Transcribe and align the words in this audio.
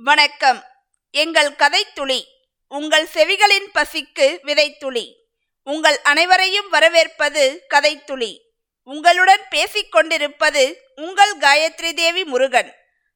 வணக்கம். 0.00 0.64
எங்கள் 1.10 1.50
கதைத்துளி 1.50 2.24
உங்கள் 2.68 3.08
செவிகளின் 3.14 3.66
பசிக்கு 3.74 4.38
விதைத்துளி. 4.42 5.14
உங்கள் 5.62 6.00
அனைவரையும் 6.00 6.68
வரவேற்பது 6.68 7.66
கதைத்துளி. 7.74 8.38
உங்களுடன் 8.82 9.40
பேசிக்கொண்டிருப்பது 9.50 10.74
உங்கள் 10.94 11.38
காயத்ரி 11.38 11.92
தேவி 11.92 12.24
முருகன். 12.24 12.74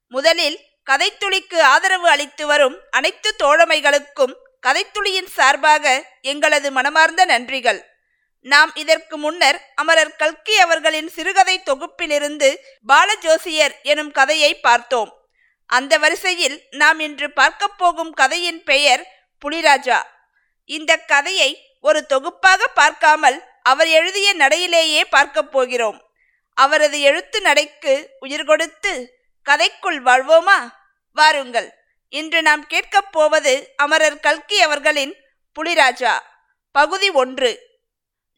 முதலில் 0.08 0.60
கதைத்துளிக்கு 0.90 1.60
ஆதரவு 1.60 2.08
அளித்து 2.08 2.47
வரும் 2.47 2.81
அனைத்து 2.90 3.35
தோழமைகளுக்கும் 3.38 4.35
கதைத்துளியின் 4.67 5.26
சார்பாக 5.26 6.04
எங்களது 6.21 6.71
மனமார்ந்த 6.71 7.26
நன்றிகள். 7.26 7.83
நாம் 8.40 8.72
இதற்கு 8.74 9.17
முன்னர் 9.17 9.72
அமரர் 9.74 10.17
கல்கி 10.17 10.58
அவர்களின் 10.58 11.08
சிறுகதை 11.08 11.58
தொகுப்பிலிருந்து 11.58 12.56
பாலஜோசியர் 12.88 13.72
எனும் 13.83 14.10
கதையை 14.10 14.60
பார்த்தோம். 14.60 15.17
அந்த 15.77 15.99
வரிசையில் 15.99 16.57
நாம் 16.70 16.98
இன்று 17.01 17.29
பார்க்க 17.30 17.69
போகும் 17.69 18.13
கதையின் 18.13 18.63
பெயர் 18.63 19.03
புலிராஜா. 19.43 19.99
இந்த 20.65 20.97
கதையை 20.97 21.51
ஒரு 21.80 22.01
தொகுப்பாக 22.07 22.67
பார்க்காமல் 22.75 23.39
அவர் 23.63 23.87
எழுதிய 23.87 24.29
நடையிலேயே 24.35 25.03
பார்க்க 25.11 25.43
போகிறோம். 25.43 25.99
அவரது 26.57 27.01
எழுத்து 27.01 27.41
நடைக்கு 27.41 27.95
உயிர் 28.21 28.45
கொடுத்து 28.45 28.93
கதைக்குள் 29.47 30.01
வாழ்வோமா? 30.09 30.59
வாருங்கள். 31.16 31.69
இன்று 32.09 32.43
நாம் 32.43 32.66
கேட்கப் 32.66 33.13
போவது 33.13 33.52
அமரர் 33.77 34.21
கல்கி 34.21 34.61
அவர்களின் 34.61 35.15
புலிராஜா 35.57 36.15
பகுதி 36.75 37.11
ஒன்று. 37.11 37.52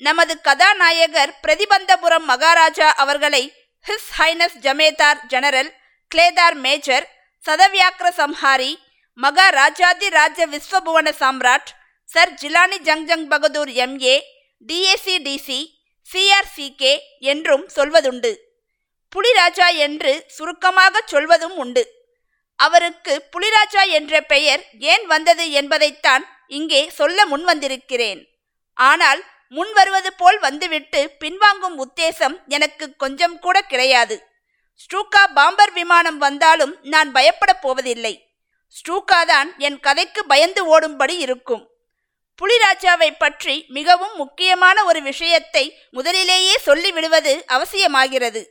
நமது 0.01 0.41
கதாநாயகர் 0.41 1.33
பிரதிபந்தபுரம் 1.43 2.25
மகாராஜா 2.25 2.89
அவர்களை 3.05 3.43
his 3.87 4.09
highness 4.19 4.57
Jamedar 4.61 5.21
general 5.27 5.71
Killedar 6.15 6.57
major 6.67 7.07
சதவியாக்கிர 7.47 8.09
சம்ஹாரி 8.21 8.73
மகா 9.19 9.47
ராஜாதி 9.61 10.09
ராஜ 10.19 10.47
விஸ்வபுவன 10.53 11.09
Samrat 11.21 11.71
sir 12.09 12.33
Jilani 12.41 12.79
Jungjung 12.89 13.27
Bahadur 13.33 13.73
MA 13.85 14.17
DAC 14.69 15.17
DC 15.27 15.61
CRCK 16.09 16.95
என்றும் 17.33 17.67
சொல்வதுண்டு. 17.77 18.33
புலிராஜா 19.13 19.69
என்று 19.87 20.13
சுருக்கமாக 20.37 21.03
சொல்வதும் 21.13 21.57
உண்டு. 21.63 21.85
அவருக்கு 22.59 23.15
புலிராஜா 23.35 23.83
என்ற 23.99 24.21
பெயர் 24.33 24.63
ஏன் 24.93 25.05
வந்தது 25.13 25.45
என்பதைத்தான் 25.61 26.25
இங்கே 26.59 26.83
சொல்ல 26.99 27.27
முன்வந்திருக்கிறேன். 27.33 28.21
ஆனால் 28.79 29.21
முன் 29.57 29.73
வருவது 29.79 30.11
போல் 30.21 30.39
வந்துவிட்டு 30.39 31.01
பின்வாங்கும் 31.23 31.77
உத்தேசம் 31.85 32.37
எனக்கு 32.57 32.87
கொஞ்சம் 33.03 33.37
கூட 33.45 33.57
கிடையாது. 33.73 34.17
ஸ்ட்ரூகா 34.83 35.23
பாம்பர் 35.37 35.73
விமானம் 35.73 36.19
வந்தாலும் 36.19 36.73
நான் 36.93 37.11
பயப்படப் 37.13 37.63
போவதில்லை. 37.63 38.15
ஸ்ட்ரூகா 38.77 39.21
தான் 39.25 39.49
என் 39.59 39.79
கதைக்கு 39.81 40.21
பயந்து 40.25 40.63
ஓடும்படி 40.75 41.15
இருக்கும். 41.19 41.63
புலிராஜாவை 42.39 43.11
பற்றி 43.19 43.55
மிகவும் 43.69 44.15
முக்கியமான 44.17 44.85
ஒரு 44.85 45.01
விஷயத்தை 45.03 45.65
முதலிலேயே 45.91 46.55
சொல்லிவிடுவது 46.67 47.35
அவசியமாகிறது. 47.57 48.43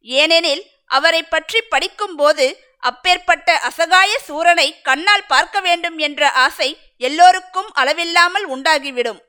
ஏனெனில் 0.00 0.62
அவரை 0.86 1.22
பற்றி 1.22 1.60
படிக்கும்போது 1.72 2.46
அப்பேற்பட்ட 2.90 3.48
அசகாய 3.68 4.12
சூரனை 4.28 4.68
கண்ணால் 4.82 5.26
பார்க்க 5.26 5.60
வேண்டும் 5.60 5.98
என்ற 5.98 6.30
ஆசை 6.44 6.68
எல்லோருக்கும் 7.08 7.68
அளவில்லாமல் 7.72 8.46
உண்டாகிவிடும். 8.46 9.20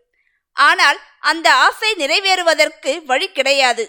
ஆனால் 0.58 1.00
அந்த 1.32 1.48
ஆசை 1.66 1.92
நிறைவேறுவதற்கு 1.98 2.92
வழி 3.06 3.28
கிடையாது. 3.32 3.86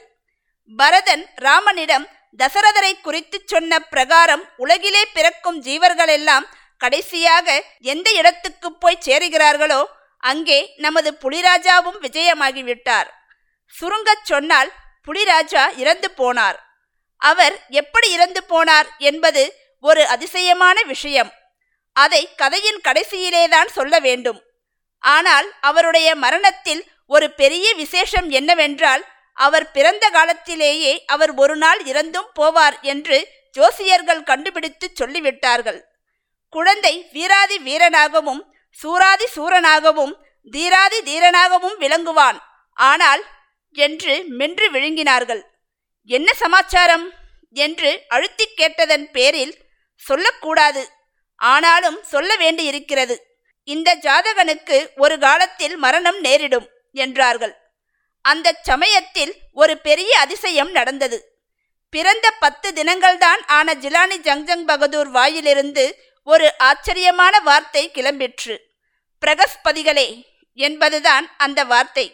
பரதன் 0.70 1.24
ராமனிடம் 1.46 2.06
தசரதரை 2.38 3.00
குறித்து 3.00 3.42
சொன்ன 3.46 3.80
பிரகாரம் 3.80 4.44
உலகிலே 4.56 5.04
பிறக்கும் 5.12 5.62
ஜீவர்களெல்லாம் 5.62 6.46
கடைசியாக 6.76 7.64
எந்த 7.80 8.10
இடத்துக்கு 8.10 8.72
போய் 8.72 9.04
சேருகிறார்களோ 9.06 9.84
அங்கே 10.18 10.72
நமது 10.76 11.16
புலிராஜாவும் 11.20 11.98
விஜயமாகிவிட்டார். 12.00 13.08
சுருங்கச் 13.66 14.24
சொன்னால் 14.24 14.72
புலிராஜா 15.06 15.76
இறந்து 15.76 16.10
போனார். 16.16 16.58
அவர் 17.16 17.54
எப்படி 17.68 18.10
இறந்து 18.10 18.44
போனார் 18.48 18.88
என்பது 18.98 19.42
ஒரு 19.80 20.06
அதிசயமான 20.06 20.82
விஷயம். 20.82 21.32
அதை 21.92 22.28
கதையின் 22.36 22.80
கடைசியிலேதான் 22.88 23.66
சொல்ல 23.66 23.98
வேண்டும். 23.98 24.40
ஆனால் 24.98 25.46
அவருடைய 25.60 26.14
மரணத்தில் 26.14 26.82
ஒரு 27.06 27.30
பெரிய 27.30 27.74
விசேஷம் 27.74 28.30
என்னவென்றால் 28.30 29.04
அவர் 29.34 29.70
பிறந்த 29.70 30.10
காலத்திலேயே 30.10 31.04
அவர் 31.04 31.34
ஒரு 31.34 31.56
நாள் 31.56 31.84
இறந்தும் 31.84 32.30
போவார் 32.40 32.80
என்று 32.80 33.28
ஜோசியர்கள் 33.58 34.22
கண்டுபிடித்து 34.22 34.92
சொல்லிவிட்டார்கள். 35.00 35.80
குழந்தை 36.48 37.08
வீராதி 37.12 37.58
வீரனாகவும் 37.58 38.42
சூராதி 38.82 39.26
சூரனாகவும் 39.36 40.14
தீராதி 40.50 41.00
தீரனாகவும் 41.00 41.76
விளங்குவான். 41.78 42.38
ஆனால் 42.72 43.24
என்று 43.72 44.24
மென்று 44.28 44.70
விழுங்கினார்கள். 44.70 45.42
என்ன 46.04 46.34
சமாச்சாரம்? 46.34 47.12
என்று 47.52 48.04
அழுத்தி 48.08 48.46
கேட்டதன் 48.54 49.10
பேரில் 49.10 49.58
சொல்லக்கூடாது. 49.96 50.88
ஆனாலும் 51.36 52.02
சொல்ல 52.02 52.36
வேண்டியிருக்கிறது. 52.36 53.26
இந்த 53.64 53.96
ஜாதகனுக்கு 53.96 54.88
ஒரு 54.96 55.18
காலத்தில் 55.18 55.76
மரணம் 55.76 56.20
நேரிடும் 56.20 56.68
என்றார்கள். 56.92 57.63
அந்த 58.24 58.56
சமயத்தில் 58.62 59.32
ஒரு 59.52 59.78
பெரிய 59.78 60.18
அதிசயம் 60.18 60.70
நடந்தது. 60.70 61.18
பிறந்த 61.90 62.30
பத்து 62.30 62.68
தினங்கள்தான் 62.72 63.40
ஆன 63.46 63.74
ஜிலானி 63.74 64.16
ஜங்ஜங் 64.22 64.64
பகதூர் 64.64 65.08
வாயிலிருந்து 65.08 65.84
ஒரு 66.24 66.46
ஆச்சரியமான 66.58 67.40
வார்த்தை 67.40 67.90
கிளம்பிற்று. 67.94 68.54
பிரகஸ்பதிகளே 69.22 70.06
என்பதுதான் 70.54 71.26
அந்த 71.36 71.64
வார்த்தை. 71.64 72.06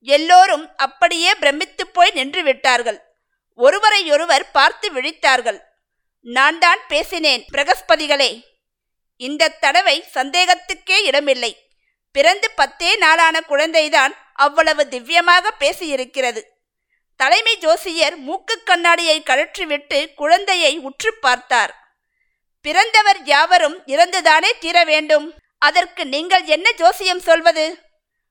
எல்லோரும் 0.00 0.64
அப்படியே 0.76 1.34
பிரமித்து 1.34 1.86
போய் 1.86 2.14
நின்று 2.14 2.42
விட்டார்கள். 2.42 3.00
ஒருவரையொருவர் 3.58 4.50
பார்த்து 4.50 4.92
விழித்தார்கள். 4.92 5.60
நான் 6.20 6.58
தான் 6.58 6.80
பேசினேன் 6.88 7.44
பிரகஸ்பதிகளே. 7.52 8.30
இந்த 9.16 9.48
தடவை 9.48 10.04
சந்தேகத்துக்கே 10.14 10.98
இடமில்லை. 11.02 11.52
பிறந்து 12.12 12.50
பத்தே 12.50 12.96
நாளான 12.96 13.40
குழந்தைதான் 13.48 14.14
அவ்வளவு 14.34 14.86
திவ்யமாக 14.90 15.50
பேசியிருக்கிறது. 15.60 16.42
தலைமை 17.16 17.58
ஜோசியர் 17.58 18.16
மூக்கு 18.16 18.62
கண்ணாடியை 18.62 19.22
கழற்றிவிட்டு 19.22 20.14
குழந்தையை 20.14 20.78
உற்று 20.78 21.14
பார்த்தார். 21.14 22.00
பிறந்தவர் 22.62 23.22
யாவரும் 23.24 23.82
இறந்துதானே 23.86 24.58
தீர 24.58 24.84
வேண்டும்? 24.84 25.34
அதற்கு 25.58 26.06
நீங்கள் 26.06 26.44
என்ன 26.44 26.72
ஜோசியம் 26.72 27.20
சொல்வது? 27.20 27.78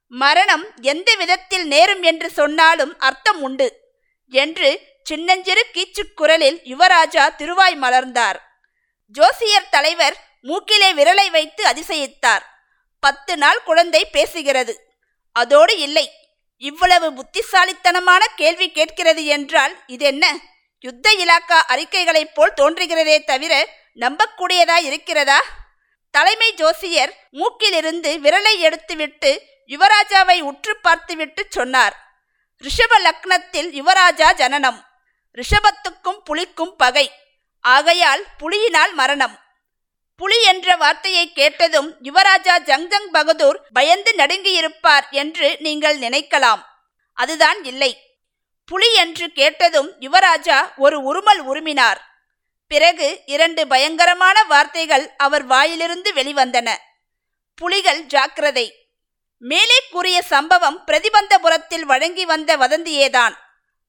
மரணம் 0.07 0.65
எந்த 0.81 1.15
விதத்தில் 1.15 1.67
நேரும் 1.67 2.01
என்று 2.01 2.29
சொன்னாலும் 2.29 2.99
அர்த்தம் 2.99 3.41
உண்டு 3.41 3.79
என்று 4.29 4.81
சின்னஞ்சிறு 5.03 5.65
கீச்சுக் 5.73 6.13
குரலில் 6.15 6.61
யுவராஜா 6.63 7.35
திருவாய் 7.35 7.77
மலர்ந்தார். 7.81 8.35
ஜோசியர் 9.07 9.69
தலைவர் 9.69 10.17
மூக்கிலே 10.43 10.93
விரலை 10.93 11.31
வைத்து 11.31 11.65
அதிசயித்தார். 11.65 12.41
பத்து 12.99 13.37
நாள் 13.37 13.63
குழந்தை 13.63 14.07
பேசுகிறது. 14.13 14.73
அதோடு 15.33 15.77
இல்லை. 15.77 16.11
இவ்வளவு 16.57 17.13
புத்திசாலித்தனமான 17.13 18.27
கேள்வி 18.35 18.71
கேட்கிறது 18.71 19.25
என்றால் 19.25 19.83
இதென்ன? 19.87 20.37
யுத்த 20.79 21.11
இலாக்கா 21.11 21.61
அறிக்கைகளைப் 21.67 22.33
போல் 22.33 22.53
தோன்றுகிறதே 22.57 23.23
தவிர 23.23 23.69
நம்பக்கூடியதா 23.95 24.75
இருக்கிறதா? 24.75 25.41
தலைமை 26.11 26.53
ஜோசியர் 26.53 27.13
மூக்கிலிருந்து 27.31 28.17
விரலை 28.19 28.59
எடுத்துவிட்டு 28.59 29.41
யுவராஜாவை 29.67 30.41
உற்று 30.41 30.77
பார்த்துவிட்டு 30.77 31.45
சொன்னார். 31.49 31.95
ரிஷப 32.61 32.93
லக்னத்தில் 33.03 33.81
யுவராஜா 33.81 34.33
ஜனனம். 34.33 34.85
ரிஷபத்துக்கும் 35.35 36.19
புலிக்கும் 36.23 36.75
பகை. 36.75 37.11
ஆகையால் 37.59 38.25
புலியினால் 38.39 38.91
மரணம். 38.91 39.39
புலி 40.21 40.43
என்ற 40.43 40.75
வார்த்தையை 40.75 41.33
கேட்டதும் 41.33 41.95
யுவராஜா 42.03 42.59
ஜங்ஜங் 42.65 43.07
பகதூர் 43.11 43.61
பயந்து 43.73 44.13
நடுங்கியிருப்பார் 44.17 45.09
என்று 45.11 45.55
நீங்கள் 45.59 45.99
நினைக்கலாம். 45.99 46.61
அதுதான் 47.13 47.63
இல்லை. 47.63 48.17
புலி 48.65 48.93
என்று 48.93 49.31
கேட்டதும் 49.31 49.93
யுவராஜா 49.99 50.67
ஒரு 50.77 51.13
உருமல் 51.13 51.41
உருமினார். 51.53 51.97
பிறகு 52.67 53.21
இரண்டு 53.25 53.67
பயங்கரமான 53.67 54.43
வார்த்தைகள் 54.43 55.11
அவர் 55.17 55.43
வாயிலிருந்து 55.43 56.13
வெளிவந்தன. 56.13 56.75
புலிகள் 57.55 57.99
ஜாக்கிரதை. 57.99 58.87
மேலே 59.37 59.83
கூறிய 59.91 60.21
சம்பவம் 60.21 60.83
பிரதிபந்தபுரத்தில் 60.87 61.85
வழங்கி 61.85 62.25
வந்த 62.25 62.57
வதந்தியேதான். 62.57 63.33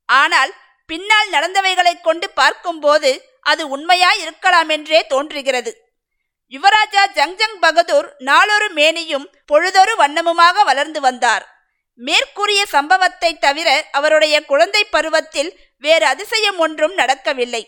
ஆனால் 0.06 0.54
பின்னால் 0.86 1.30
நடந்தவைகளைக் 1.30 2.00
கொண்டு 2.00 2.30
பார்க்கும்போது 2.30 3.28
அது 3.40 3.68
உண்மையாய் 3.68 4.20
இருக்கலாமென்றே 4.26 5.06
தோன்றுகிறது. 5.06 5.91
யுவராஜா 6.54 7.02
ஜங்ஜங் 7.14 7.58
பகதூர் 7.60 8.08
நாளொரு 8.18 8.68
மேனியும் 8.74 9.26
பொழுதொரு 9.46 9.92
வண்ணமுமாக 9.98 10.64
வளர்ந்து 10.64 11.00
வந்தார். 11.00 11.44
மேற்கூறிய 11.94 12.66
சம்பவத்தை 12.66 13.30
தவிர 13.38 13.68
அவருடைய 13.90 14.44
குழந்தை 14.44 14.82
பருவத்தில் 14.84 15.50
வேறு 15.78 16.06
அதிசயம் 16.06 16.58
ஒன்றும் 16.58 16.94
நடக்கவில்லை. 16.94 17.62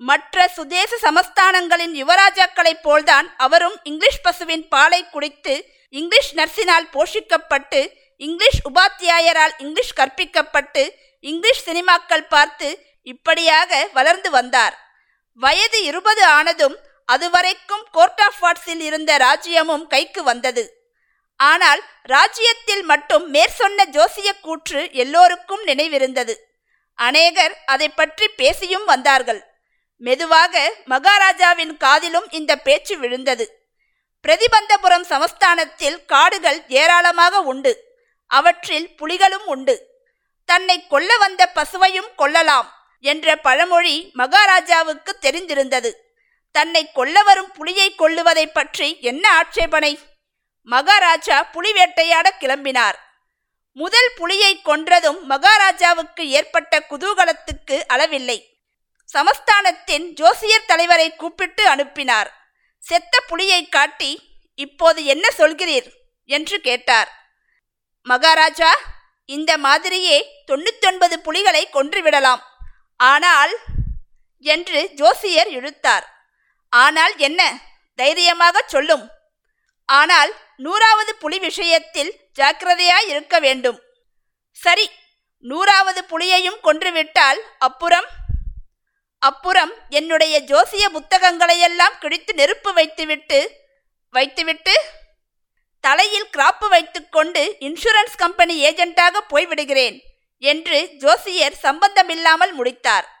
மற்ற 0.00 0.46
சுதேச 0.48 0.98
சமஸ்தானங்களின் 1.02 1.94
யுவராஜாக்களைப் 2.00 2.82
போல்தான் 2.82 3.28
அவரும் 3.36 3.76
இங்கிலீஷ் 3.82 4.22
பசுவின் 4.22 4.68
பாலை 4.68 5.00
குடித்து 5.10 5.54
இங்கிலீஷ் 5.88 6.32
நர்சினால் 6.34 6.90
போஷிக்கப்பட்டு 6.94 7.80
இங்கிலீஷ் 8.16 8.60
உபாத்தியாயரால் 8.70 9.54
இங்கிலீஷ் 9.58 9.96
கற்பிக்கப்பட்டு 9.96 10.82
இங்கிலீஷ் 11.24 11.64
சினிமாக்கள் 11.68 12.28
பார்த்து 12.28 12.68
இப்படியாக 13.02 13.88
வளர்ந்து 13.92 14.30
வந்தார். 14.30 14.74
வயது 15.40 15.78
இருபது 15.82 16.22
ஆனதும் 16.38 16.76
அதுவரைக்கும் 17.08 17.84
கோர்ட் 17.92 18.20
ஆஃப் 18.20 18.40
வாட்ஸில் 18.42 18.82
இருந்த 18.88 19.10
ராஜ்யமும் 19.16 19.86
கைக்கு 19.86 20.22
வந்தது. 20.22 20.64
ஆனால் 21.40 21.80
ராஜ்யத்தில் 22.02 22.82
மட்டும் 22.82 23.24
மேற்சொன்ன 23.34 23.84
ஜோசிய 23.90 24.30
கூற்று 24.40 24.80
எல்லோருக்கும் 24.92 25.62
நினைவிருந்தது. 25.64 26.34
அநேகர் 26.98 27.54
அதை 27.66 27.88
பற்றி 27.88 28.28
பேசியும் 28.28 28.84
வந்தார்கள். 28.84 29.40
மெதுவாக 29.96 30.54
மகாராஜாவின் 30.84 31.76
காதிலும் 31.76 32.26
இந்த 32.30 32.52
பேச்சு 32.56 32.98
விழுந்தது. 32.98 33.46
பிரதிபந்தபுரம் 34.24 35.06
சமஸ்தானத்தில் 35.08 35.98
காடுகள் 36.04 36.58
ஏராளமாக 36.68 37.40
உண்டு. 37.42 37.72
அவற்றில் 38.30 38.88
புலிகளும் 38.98 39.46
உண்டு. 39.46 39.74
தன்னை 40.48 40.76
கொல்ல 40.86 41.10
வந்த 41.16 41.42
பசுவையும் 41.54 42.10
கொல்லலாம் 42.16 42.68
என்ற 43.04 43.36
பழமொழி 43.36 43.96
மகாராஜாவுக்கு 44.12 45.12
தெரிந்திருந்தது. 45.20 45.90
தன்னை 46.58 46.92
கொல்ல 46.92 47.22
வரும் 47.22 47.50
புலியை 47.52 47.94
கொல்லுவதை 47.98 48.46
பற்றி 48.46 48.98
என்ன 49.00 49.24
ஆட்சேபனை? 49.30 49.98
மகாராஜா 50.62 51.42
புலி 51.42 51.72
வேட்டையாட 51.72 52.26
கிளம்பினார். 52.40 52.96
முதல் 53.72 54.10
புலியை 54.16 54.60
கொன்றதும் 54.64 55.20
மகாராஜாவுக்கு 55.22 56.28
ஏற்பட்ட 56.28 56.80
குதூகலத்துக்கு 56.90 57.76
அளவில்லை. 57.88 58.38
சமஸ்தானத்தின் 59.08 60.06
ஜோசியர் 60.12 60.66
தலைவரை 60.66 61.08
கூப்பிட்டு 61.16 61.66
அனுப்பினார். 61.66 62.30
செத்த 62.82 63.20
புலியை 63.26 63.68
காட்டி 63.68 64.10
இப்போது 64.54 65.00
என்ன 65.04 65.28
சொல்கிறீர்? 65.38 65.88
என்று 66.24 66.60
கேட்டார். 66.60 67.10
மகாராஜா 68.06 68.72
இந்த 69.24 69.52
மாதிரியே 69.58 70.18
தொண்ணூத்தொன்பது 70.46 71.16
புலிகளை 71.26 71.68
கொன்றுவிடலாம். 71.72 72.44
ஆனால் 72.96 73.54
என்று 74.44 74.80
ஜோசியர் 74.94 75.50
இழுத்தார். 75.50 76.06
ஆனால் 76.72 77.16
என்ன? 77.16 77.40
தைரியமாக 77.94 78.62
சொல்லும். 78.66 79.10
ஆனால் 79.84 80.34
நூறாவது 80.56 81.14
புலி 81.14 81.38
விஷயத்தில் 81.38 82.20
ஜாக்கிரதையாய் 82.38 83.08
இருக்க 83.08 83.40
வேண்டும். 83.40 83.78
சரி 84.52 84.90
நூறாவது 85.38 86.04
புலியையும் 86.04 86.60
கொன்றுவிட்டால் 86.62 87.40
அப்புறம்? 87.58 88.06
அப்புறம் 89.18 89.72
என்னுடைய 89.88 90.40
ஜோசிய 90.40 90.84
புத்தகங்களையெல்லாம் 90.92 91.98
கிழித்து 91.98 92.34
நெருப்பு 92.34 92.72
வைத்துவிட்டு 92.72 93.38
வைத்துவிட்டு 94.10 94.74
தலையில் 95.80 96.30
கிராப்பு 96.36 96.68
வைத்துக்கொண்டு 96.68 97.56
இன்சூரன்ஸ் 97.60 98.16
கம்பெனி 98.16 98.54
ஏஜென்ட்டாக 98.68 99.20
போய்விடுகிறேன் 99.28 99.96
என்று 100.38 100.78
ஜோசியர் 100.96 101.56
சம்பந்தமில்லாமல் 101.56 102.52
முடித்தார். 102.52 103.17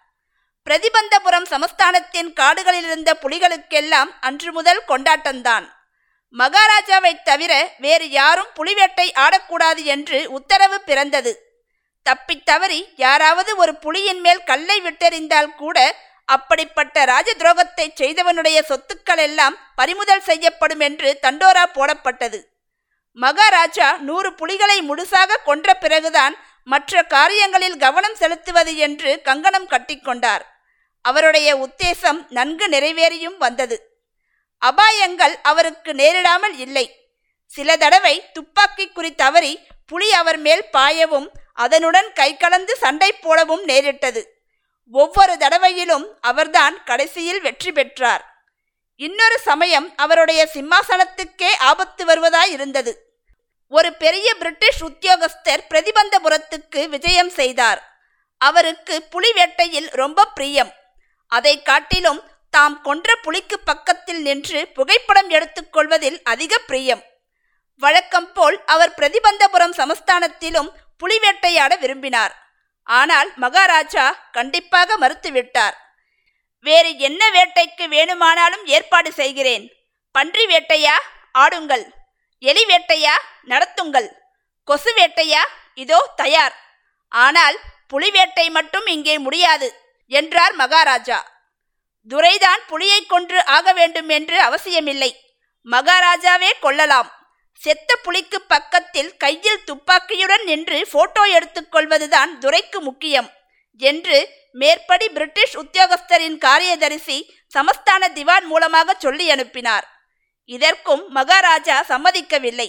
பிரதிபந்தபுரம் 0.68 1.46
சமஸ்தானத்தின் 1.50 2.30
காடுகளில் 2.38 2.86
இருந்த 2.88 3.10
புலிகளுக்கெல்லாம் 3.22 4.10
அன்று 4.20 4.50
முதல் 4.52 4.80
கொண்டாட்டம்தான். 4.88 5.66
மகாராஜாவை 6.34 7.12
தவிர 7.28 7.52
வேறு 7.78 8.06
யாரும் 8.10 8.50
புலிவேட்டை 8.58 9.06
ஆடக்கூடாது 9.24 9.82
என்று 9.84 10.18
உத்தரவு 10.38 10.78
பிறந்தது. 10.80 11.32
தப்பித்தவறி 12.06 12.80
யாராவது 12.96 13.50
ஒரு 13.56 13.72
புலியின் 13.84 14.20
மேல் 14.26 14.42
கல்லை 14.50 14.76
விட்டெறிந்தால் 14.80 15.50
கூட 15.54 15.78
அப்படிப்பட்ட 16.24 17.04
ராஜ 17.04 17.28
துரோகத்தை 17.38 17.86
செய்தவனுடைய 18.00 18.58
சொத்துக்கள் 18.70 19.22
எல்லாம் 19.26 19.56
பறிமுதல் 19.74 20.26
செய்யப்படும் 20.28 20.80
என்று 20.80 21.10
தண்டோரா 21.22 21.64
போடப்பட்டது. 21.78 22.40
மகாராஜா 23.18 23.88
நூறு 24.08 24.32
புலிகளை 24.34 24.78
முழுசாக 24.90 25.40
கொன்ற 25.44 25.74
பிறகுதான் 25.74 26.36
மற்ற 26.64 27.02
காரியங்களில் 27.16 27.80
கவனம் 27.86 28.20
செலுத்துவது 28.20 28.72
என்று 28.76 29.10
கங்கணம் 29.22 29.68
கட்டிக்கொண்டார். 29.68 30.44
அவருடைய 31.02 31.48
உத்தேசம் 31.56 32.26
நன்கு 32.28 32.68
நிறைவேறியும் 32.68 33.36
வந்தது. 33.36 33.76
அபாயங்கள் 34.62 35.34
அவருக்கு 35.42 35.92
நேரிடாமல் 35.92 36.56
இல்லை. 36.58 36.86
சில 37.46 37.76
தடவை 37.76 38.30
துப்பாக்கி 38.32 38.88
குறி 38.88 39.14
தவறி 39.14 39.66
புலி 39.86 40.12
அவர் 40.12 40.36
மேல் 40.36 40.64
பாயவும் 40.72 41.28
அதனுடன் 41.54 42.12
கை 42.12 42.36
கலந்து 42.36 42.76
சண்டை 42.76 43.12
போடவும் 43.12 43.64
நேரிட்டது. 43.64 44.22
ஒவ்வொரு 44.92 45.34
தடவையிலும் 45.34 46.06
அவர்தான் 46.20 46.84
கடைசியில் 46.84 47.40
வெற்றி 47.40 47.72
பெற்றார். 47.72 48.24
இன்னொரு 48.96 49.38
சமயம் 49.38 49.96
அவருடைய 49.96 50.48
சிம்மாசனத்துக்கே 50.54 51.50
ஆபத்து 51.58 52.04
வருவதாய் 52.04 52.50
இருந்தது. 52.50 52.92
ஒரு 53.68 53.92
பெரிய 53.92 54.34
பிரிட்டிஷ் 54.34 54.82
உத்தியோகஸ்தர் 54.82 55.62
பிரதிபந்தபுரத்துக்கு 55.68 56.88
விஜயம் 56.88 57.30
செய்தார். 57.30 57.80
அவருக்கு 58.38 59.02
புலி 59.02 59.32
வேட்டையில் 59.32 59.88
ரொம்ப 59.90 60.26
பிரியம். 60.26 60.72
அதை 61.32 61.62
காட்டிலும் 61.62 62.20
தாம் 62.50 62.76
கொன்ற 62.82 63.16
புலிக்கு 63.16 63.58
பக்கத்தில் 63.58 64.20
நின்று 64.22 64.60
புகைப்படம் 64.68 65.30
எடுத்துக்கொள்வதில் 65.30 66.18
அதிக 66.22 66.58
பிரியம். 66.58 67.02
வழக்கம் 67.82 68.32
போல் 68.32 68.56
அவர் 68.64 68.94
பிரதிபந்தபுரம் 68.94 69.74
சமஸ்தானத்திலும் 69.76 70.70
புலி 70.96 71.18
வேட்டையாட 71.18 71.72
விரும்பினார். 71.76 72.34
ஆனால் 72.82 73.32
மகாராஜா 73.36 74.28
கண்டிப்பாக 74.32 74.96
மறுத்துவிட்டார். 74.98 75.76
வேறு 76.66 76.98
என்ன 76.98 77.30
வேட்டைக்கு 77.30 77.84
வேணுமானாலும் 77.88 78.64
ஏற்பாடு 78.66 79.12
செய்கிறேன். 79.12 79.64
பன்றி 80.14 80.46
வேட்டையா? 80.46 80.96
ஆடுங்கள். 81.38 81.84
எலி 82.38 82.64
வேட்டையா? 82.64 83.14
நடத்துங்கள். 83.46 84.08
கொசு 84.64 84.92
வேட்டையா? 84.94 85.42
இதோ 85.74 86.12
தயார். 86.16 86.54
ஆனால் 87.08 87.56
புலி 87.86 88.10
வேட்டை 88.10 88.50
மட்டும் 88.50 88.86
இங்கே 88.86 89.18
முடியாது. 89.18 89.68
என்றார் 90.10 90.54
மகாராஜா. 90.54 91.18
துரைதான் 92.08 92.62
புலியை 92.66 93.00
கொன்று 93.06 93.44
ஆக 93.44 93.72
வேண்டும் 93.72 94.08
என்று 94.08 94.40
அவசியமில்லை. 94.40 95.10
மகாராஜாவே 95.66 96.50
கொள்ளலாம். 96.60 97.10
செத்த 97.60 97.96
புலிக்கு 97.96 98.40
பக்கத்தில் 98.40 99.16
கையில் 99.16 99.64
துப்பாக்கியுடன் 99.64 100.44
நின்று 100.44 100.88
போட்டோ 100.90 101.22
எடுத்துக்கொள்வதுதான் 101.24 102.30
துரைக்கு 102.40 102.78
முக்கியம் 102.80 103.28
என்று 103.76 104.18
மேற்படி 104.52 105.08
பிரிட்டிஷ் 105.08 105.56
உத்தியோகஸ்தரின் 105.56 106.38
காரியதரிசி 106.38 107.18
சமஸ்தான 107.54 108.12
திவான் 108.12 108.44
மூலமாக 108.44 108.94
சொல்லி 108.98 109.30
அனுப்பினார். 109.30 109.86
இதற்கும் 110.44 111.02
மகாராஜா 111.08 111.84
சம்மதிக்கவில்லை. 111.88 112.68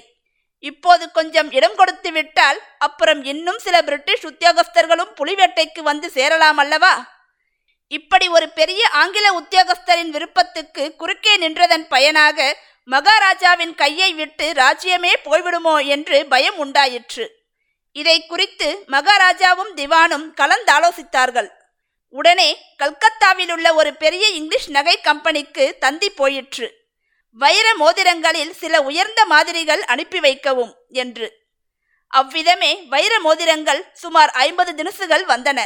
இப்போது 0.59 1.11
கொஞ்சம் 1.11 1.51
இடம் 1.51 1.75
கொடுத்து 1.75 2.11
விட்டால் 2.11 2.59
அப்புறம் 2.77 3.23
இன்னும் 3.23 3.59
சில 3.59 3.81
பிரிட்டிஷ் 3.81 4.25
உத்தியோகஸ்தர்களும் 4.25 5.13
புலிவேட்டைக்கு 5.19 5.81
வந்து 5.81 6.09
சேரலாம் 6.09 6.57
அல்லவா? 6.57 6.93
இப்படி 7.91 8.27
ஒரு 8.27 8.49
பெரிய 8.49 8.89
ஆங்கில 8.89 9.27
உத்தியோகஸ்தரின் 9.39 10.09
விருப்பத்துக்கு 10.09 10.95
குறுக்கே 10.95 11.33
நின்றதன் 11.37 11.85
பயனாக 11.87 12.57
மகாராஜாவின் 12.83 13.75
கையை 13.75 14.13
விட்டு 14.13 14.53
ராஜ்யமே 14.55 15.13
போய்விடுமோ 15.25 15.85
என்று 15.85 16.25
பயம் 16.25 16.57
உண்டாயிற்று. 16.57 17.25
இதை 17.91 18.25
குறித்து 18.25 18.67
மகாராஜாவும் 18.87 19.71
திவானும் 19.75 20.27
கலந்தாலோசித்தார்கள். 20.41 21.49
உடனே 22.09 22.49
கல்கத்தாவில் 22.77 23.51
உள்ள 23.51 23.73
ஒரு 23.73 23.93
பெரிய 23.93 24.29
இங்கிலீஷ் 24.29 24.69
நகை 24.69 25.01
கம்பெனிக்கு 25.01 25.77
தந்தி 25.79 26.09
போயிற்று. 26.09 26.67
வைர 27.31 27.67
மோதிரங்களில் 27.79 28.51
சில 28.51 28.81
உயர்ந்த 28.81 29.25
மாதிரிகள் 29.25 29.83
அனுப்பி 29.83 30.19
வைக்கவும் 30.19 30.73
என்று. 30.89 31.27
அவ்விதமே 32.07 32.71
வைர 32.89 33.19
மோதிரங்கள் 33.19 33.81
சுமார் 33.93 34.29
ஐம்பது 34.29 34.71
தினசுகள் 34.83 35.25
வந்தன. 35.25 35.59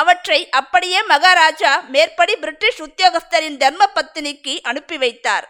அவற்றை 0.00 0.40
அப்படியே 0.60 1.00
மகாராஜா 1.12 1.72
மேற்படி 1.94 2.34
பிரிட்டிஷ் 2.42 2.80
உத்தியோகஸ்தரின் 2.86 3.56
தர்ம 3.62 3.82
பத்தினிக்கு 3.96 4.54
அனுப்பி 4.70 4.96
வைத்தார். 5.04 5.46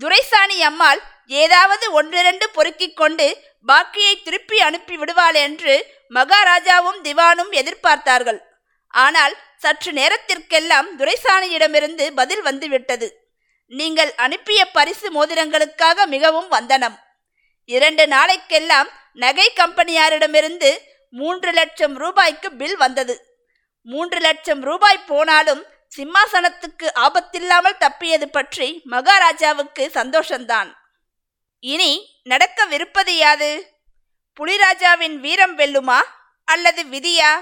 துரைசாணி 0.00 0.58
அம்மாள் 0.62 1.00
ஏதாவது 1.42 1.86
ஒன்றிரண்டு 1.92 2.46
பொறுக்கிக் 2.50 2.98
கொண்டு 3.00 3.26
பாக்கியை 3.66 4.14
திருப்பி 4.22 4.58
அனுப்பி 4.60 4.96
விடுவாள் 4.96 5.38
என்று 5.46 5.74
மகாராஜாவும் 6.14 7.00
திவானும் 7.06 7.52
எதிர்பார்த்தார்கள். 7.60 8.40
ஆனால் 8.94 9.34
சற்று 9.56 9.90
நேரத்திற்கெல்லாம் 9.92 10.88
துரைசாணியிடமிருந்து 10.98 12.06
பதில் 12.20 12.42
வந்துவிட்டது. 12.42 13.08
நீங்கள் 13.72 14.12
அனுப்பிய 14.24 14.60
பரிசு 14.76 15.08
மோதிரங்களுக்காக 15.16 16.06
மிகவும் 16.06 16.48
வந்தனம். 16.48 16.96
இரண்டு 17.68 18.04
நாளைக்கெல்லாம் 18.06 18.88
நகை 19.24 19.46
கம்பெனியாரிடமிருந்து 19.60 20.70
மூன்று 21.14 21.50
லட்சம் 21.52 21.94
ரூபாய்க்கு 22.02 22.48
பில் 22.60 22.76
வந்தது. 22.76 23.14
மூன்று 23.82 24.18
லட்சம் 24.18 24.60
ரூபாய் 24.60 25.04
போனாலும் 25.06 25.66
சிம்மாசனத்துக்கு 25.96 26.90
ஆபத்தில்லாமல் 26.94 27.76
தப்பியது 27.76 28.28
பற்றி 28.28 28.80
மகாராஜாவுக்கு 28.84 29.90
சந்தோஷந்தான். 29.94 30.72
இனி 31.60 32.20
நடக்கவிருப்பது 32.24 33.16
யாது? 33.16 33.80
புலிராஜாவின் 34.40 35.16
வீரம் 35.16 35.58
வெல்லுமா 35.58 35.98
அல்லது 36.44 36.82
விதியா? 36.82 37.32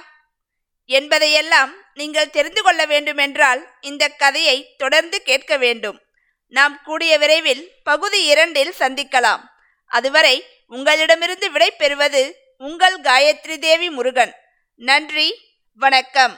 என்பதையெல்லாம் 0.84 1.74
நீங்கள் 1.94 2.30
தெரிந்து 2.30 2.62
கொள்ள 2.62 2.86
வேண்டுமென்றால் 2.86 3.68
இந்த 3.80 4.08
கதையை 4.08 4.74
தொடர்ந்து 4.76 5.22
கேட்க 5.22 5.56
வேண்டும். 5.56 6.02
நாம் 6.46 6.82
கூடிய 6.82 7.18
விரைவில் 7.18 7.72
பகுதி 7.82 8.24
இரண்டில் 8.24 8.74
சந்திக்கலாம். 8.78 9.40
அதுவரை 9.86 10.46
உங்களிடமிருந்து 10.66 11.50
விடை 11.50 11.70
பெறுவது 11.70 12.36
உங்கள் 12.56 13.00
காயத்ரி 13.00 13.58
தேவி 13.58 13.90
முருகன். 13.90 14.34
நன்றி 14.76 15.49
வணக்கம். 15.82 16.34